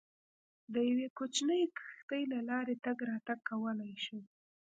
د 0.73 0.75
یوې 0.89 1.07
کوچنۍ 1.17 1.63
کښتۍ 1.77 2.23
له 2.33 2.39
لارې 2.49 2.75
تګ 2.85 2.97
راتګ 3.09 3.39
کولای 3.49 3.93
شي. 4.05 4.19